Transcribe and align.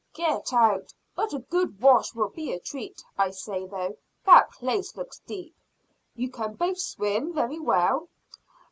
"Get 0.15 0.51
out! 0.51 0.95
But 1.15 1.31
a 1.31 1.37
good 1.51 1.79
wash 1.79 2.15
will 2.15 2.29
be 2.29 2.51
a 2.53 2.59
treat. 2.59 3.03
I 3.19 3.29
say, 3.29 3.67
though, 3.67 3.97
that 4.25 4.49
place 4.49 4.97
looks 4.97 5.19
deep. 5.27 5.53
You 6.15 6.31
can 6.31 6.55
both 6.55 6.79
swim 6.79 7.33
very 7.35 7.59
well?" 7.59 8.07